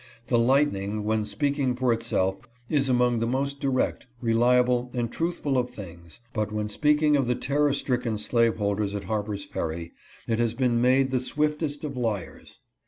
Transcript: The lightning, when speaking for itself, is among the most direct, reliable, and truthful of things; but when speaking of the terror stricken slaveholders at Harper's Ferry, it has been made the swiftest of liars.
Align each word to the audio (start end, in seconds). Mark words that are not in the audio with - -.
The 0.29 0.39
lightning, 0.39 1.03
when 1.03 1.25
speaking 1.25 1.75
for 1.75 1.93
itself, 1.93 2.49
is 2.69 2.89
among 2.89 3.19
the 3.19 3.27
most 3.27 3.59
direct, 3.59 4.07
reliable, 4.19 4.89
and 4.95 5.11
truthful 5.11 5.59
of 5.59 5.69
things; 5.69 6.21
but 6.33 6.51
when 6.51 6.69
speaking 6.69 7.15
of 7.15 7.27
the 7.27 7.35
terror 7.35 7.71
stricken 7.71 8.17
slaveholders 8.17 8.95
at 8.95 9.03
Harper's 9.03 9.45
Ferry, 9.45 9.91
it 10.27 10.39
has 10.39 10.55
been 10.55 10.81
made 10.81 11.11
the 11.11 11.19
swiftest 11.19 11.83
of 11.83 11.95
liars. 11.97 12.61